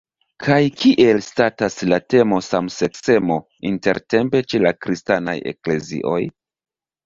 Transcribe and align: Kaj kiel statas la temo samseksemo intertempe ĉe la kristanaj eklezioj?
Kaj 0.43 0.55
kiel 0.83 1.19
statas 1.25 1.77
la 1.91 1.99
temo 2.15 2.41
samseksemo 2.47 3.39
intertempe 3.73 4.43
ĉe 4.51 4.65
la 4.67 4.75
kristanaj 4.87 5.41
eklezioj? 5.57 6.21